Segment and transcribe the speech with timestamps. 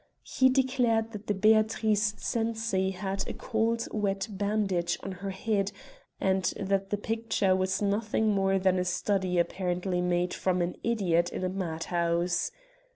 [0.23, 5.71] He declared that the Beatrice Cenci had a cold wet bandage on her head,
[6.19, 11.31] and that the picture was nothing more than a study apparently made from an idiot
[11.31, 12.49] in a mad house.